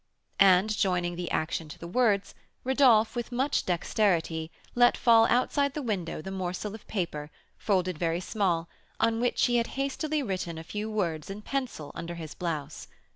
[0.39, 5.83] And, joining the action to the words, Rodolph, with much dexterity, let fall outside the
[5.83, 8.67] window the morsel of paper, folded very small,
[8.99, 12.87] on which he had hastily written a few words in pencil under his blouse.